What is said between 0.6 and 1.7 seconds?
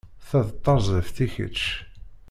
tarzeft i kečč.